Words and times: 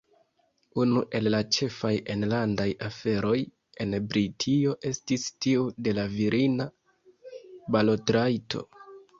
Unu 0.83 1.01
el 1.17 1.27
la 1.33 1.41
ĉefaj 1.57 1.91
enlandaj 2.13 2.67
aferoj 2.87 3.35
en 3.85 3.93
Britio 4.15 4.73
estis 4.93 5.27
tiu 5.47 5.69
de 5.89 5.95
la 6.01 6.07
virina 6.17 6.69
balotrajto. 7.77 8.67